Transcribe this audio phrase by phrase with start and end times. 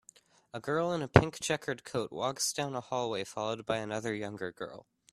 [0.51, 4.51] A girl in a pink checkered coat walks down a hallway followed by another younger
[4.51, 4.87] girl.